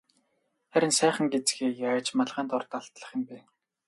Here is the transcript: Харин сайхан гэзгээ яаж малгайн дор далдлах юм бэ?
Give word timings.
Харин 0.73 0.93
сайхан 0.99 1.27
гэзгээ 1.33 1.69
яаж 1.89 2.07
малгайн 2.17 2.47
дор 2.49 2.63
далдлах 2.71 3.09
юм 3.17 3.23
бэ? 3.29 3.37